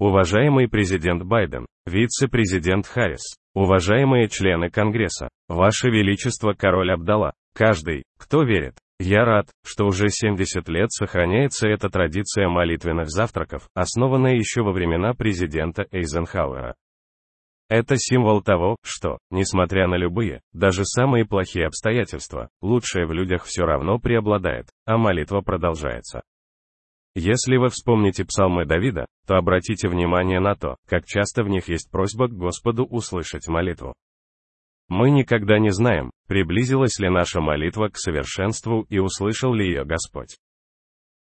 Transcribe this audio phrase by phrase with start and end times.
[0.00, 8.74] уважаемый президент Байден, вице-президент Харрис, уважаемые члены Конгресса, Ваше Величество король Абдала, каждый, кто верит.
[8.98, 15.14] Я рад, что уже 70 лет сохраняется эта традиция молитвенных завтраков, основанная еще во времена
[15.14, 16.74] президента Эйзенхауэра.
[17.68, 23.62] Это символ того, что, несмотря на любые, даже самые плохие обстоятельства, лучшее в людях все
[23.62, 26.22] равно преобладает, а молитва продолжается.
[27.14, 31.90] Если вы вспомните псалмы Давида, то обратите внимание на то, как часто в них есть
[31.90, 33.94] просьба к Господу услышать молитву.
[34.88, 40.36] Мы никогда не знаем, приблизилась ли наша молитва к совершенству и услышал ли ее Господь.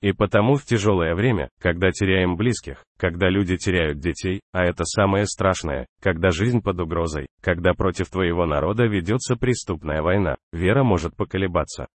[0.03, 5.27] И потому в тяжелое время, когда теряем близких, когда люди теряют детей, а это самое
[5.27, 11.87] страшное, когда жизнь под угрозой, когда против твоего народа ведется преступная война, вера может поколебаться.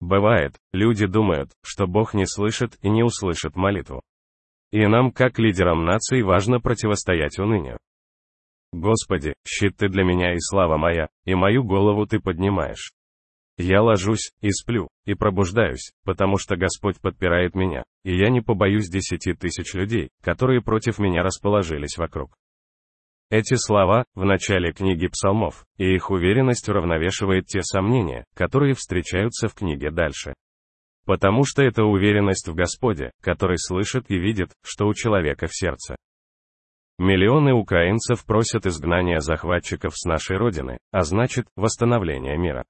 [0.00, 4.02] Бывает, люди думают, что Бог не слышит и не услышит молитву.
[4.70, 7.78] И нам, как лидерам наций, важно противостоять унынию.
[8.72, 12.92] Господи, щит ты для меня и слава моя, и мою голову ты поднимаешь.
[13.58, 18.90] Я ложусь, и сплю, и пробуждаюсь, потому что Господь подпирает меня, и я не побоюсь
[18.90, 22.36] десяти тысяч людей, которые против меня расположились вокруг.
[23.28, 29.54] Эти слова, в начале книги псалмов, и их уверенность уравновешивает те сомнения, которые встречаются в
[29.54, 30.32] книге дальше.
[31.06, 35.96] Потому что это уверенность в Господе, который слышит и видит, что у человека в сердце.
[36.98, 42.64] Миллионы украинцев просят изгнания захватчиков с нашей родины, а значит, восстановления мира.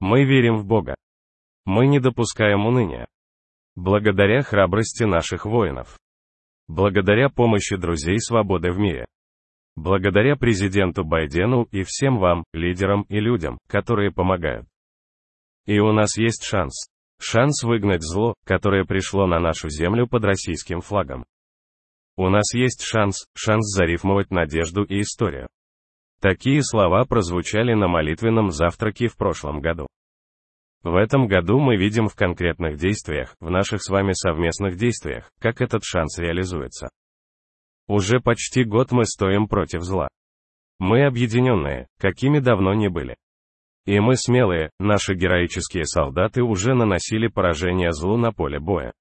[0.00, 0.94] Мы верим в Бога.
[1.66, 3.06] Мы не допускаем уныния.
[3.76, 5.98] Благодаря храбрости наших воинов.
[6.66, 9.06] Благодаря помощи друзей свободы в мире.
[9.76, 14.66] Благодаря президенту Байдену и всем вам, лидерам и людям, которые помогают.
[15.66, 16.88] И у нас есть шанс.
[17.20, 21.24] Шанс выгнать зло, которое пришло на нашу землю под российским флагом.
[22.16, 25.48] У нас есть шанс, шанс зарифмовать надежду и историю.
[26.20, 29.86] Такие слова прозвучали на молитвенном завтраке в прошлом году.
[30.82, 35.60] В этом году мы видим в конкретных действиях, в наших с вами совместных действиях, как
[35.60, 36.88] этот шанс реализуется.
[37.88, 40.08] Уже почти год мы стоим против зла.
[40.78, 43.16] Мы объединенные, какими давно не были.
[43.86, 48.92] И мы смелые, наши героические солдаты уже наносили поражение злу на поле боя.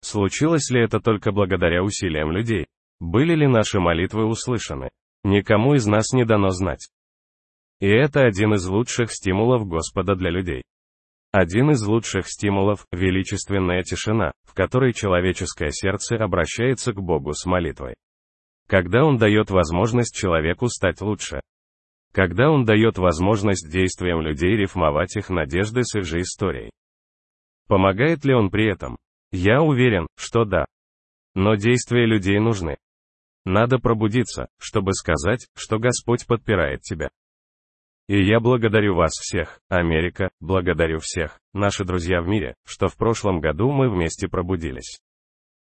[0.00, 2.66] Случилось ли это только благодаря усилиям людей?
[3.00, 4.90] Были ли наши молитвы услышаны?
[5.24, 6.88] Никому из нас не дано знать.
[7.80, 10.62] И это один из лучших стимулов Господа для людей.
[11.32, 17.94] Один из лучших стимулов– величественная тишина, в которой человеческое сердце обращается к Богу с молитвой.
[18.72, 21.42] Когда Он дает возможность человеку стать лучше.
[22.10, 26.70] Когда Он дает возможность действиям людей рифмовать их надежды с их же историей.
[27.68, 28.96] Помогает ли Он при этом?
[29.30, 30.64] Я уверен, что да.
[31.34, 32.78] Но действия людей нужны.
[33.44, 37.10] Надо пробудиться, чтобы сказать, что Господь подпирает тебя.
[38.08, 43.40] И я благодарю вас всех, Америка, благодарю всех, наши друзья в мире, что в прошлом
[43.40, 44.98] году мы вместе пробудились.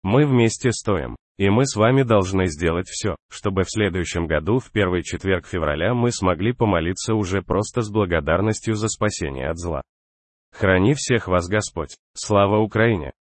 [0.03, 4.71] Мы вместе стоим, и мы с вами должны сделать все, чтобы в следующем году в
[4.73, 9.83] первый четверг февраля мы смогли помолиться уже просто с благодарностью за спасение от зла.
[10.53, 11.97] Храни всех вас Господь.
[12.15, 13.13] Слава Украине!